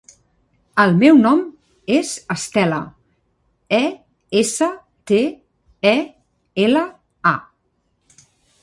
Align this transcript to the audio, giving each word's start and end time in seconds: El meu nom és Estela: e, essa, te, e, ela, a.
El 0.83 0.93
meu 1.01 1.19
nom 1.25 1.43
és 1.97 2.13
Estela: 2.35 2.79
e, 3.81 3.83
essa, 4.41 4.71
te, 5.13 5.21
e, 5.93 5.97
ela, 6.67 6.85
a. 7.37 7.37